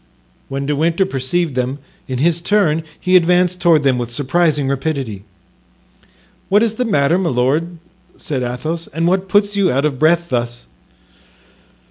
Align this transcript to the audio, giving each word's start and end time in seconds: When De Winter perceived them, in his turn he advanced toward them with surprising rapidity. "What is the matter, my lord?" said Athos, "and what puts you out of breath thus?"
When 0.49 0.65
De 0.65 0.75
Winter 0.75 1.05
perceived 1.05 1.53
them, 1.53 1.77
in 2.07 2.17
his 2.17 2.41
turn 2.41 2.81
he 2.99 3.15
advanced 3.15 3.61
toward 3.61 3.83
them 3.83 3.99
with 3.99 4.09
surprising 4.09 4.67
rapidity. 4.67 5.25
"What 6.49 6.63
is 6.63 6.73
the 6.77 6.85
matter, 6.85 7.19
my 7.19 7.29
lord?" 7.29 7.77
said 8.17 8.41
Athos, 8.41 8.87
"and 8.95 9.05
what 9.05 9.29
puts 9.29 9.55
you 9.55 9.71
out 9.71 9.85
of 9.85 9.99
breath 9.99 10.29
thus?" 10.29 10.65